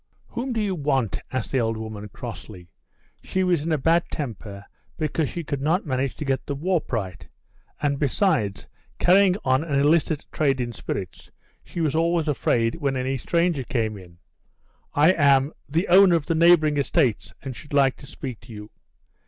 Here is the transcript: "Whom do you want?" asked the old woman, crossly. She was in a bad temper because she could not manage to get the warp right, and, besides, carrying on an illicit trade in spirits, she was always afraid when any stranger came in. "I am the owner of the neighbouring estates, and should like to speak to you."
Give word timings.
"Whom 0.29 0.51
do 0.51 0.59
you 0.59 0.73
want?" 0.73 1.19
asked 1.31 1.51
the 1.51 1.59
old 1.61 1.77
woman, 1.77 2.09
crossly. 2.09 2.71
She 3.21 3.43
was 3.43 3.63
in 3.63 3.71
a 3.71 3.77
bad 3.77 4.09
temper 4.09 4.65
because 4.97 5.29
she 5.29 5.43
could 5.43 5.61
not 5.61 5.85
manage 5.85 6.15
to 6.15 6.25
get 6.25 6.47
the 6.47 6.55
warp 6.55 6.91
right, 6.91 7.27
and, 7.79 7.99
besides, 7.99 8.67
carrying 8.97 9.35
on 9.45 9.63
an 9.63 9.79
illicit 9.79 10.25
trade 10.31 10.59
in 10.59 10.73
spirits, 10.73 11.29
she 11.63 11.81
was 11.81 11.93
always 11.93 12.27
afraid 12.27 12.77
when 12.77 12.97
any 12.97 13.15
stranger 13.15 13.63
came 13.63 13.95
in. 13.95 14.17
"I 14.95 15.11
am 15.11 15.51
the 15.69 15.87
owner 15.87 16.15
of 16.15 16.25
the 16.25 16.33
neighbouring 16.33 16.77
estates, 16.77 17.31
and 17.43 17.55
should 17.55 17.71
like 17.71 17.95
to 17.97 18.07
speak 18.07 18.39
to 18.39 18.51
you." 18.51 18.71